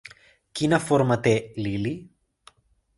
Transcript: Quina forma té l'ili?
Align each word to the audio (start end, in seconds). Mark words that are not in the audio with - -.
Quina 0.59 0.79
forma 0.87 1.19
té 1.29 1.35
l'ili? 1.61 1.95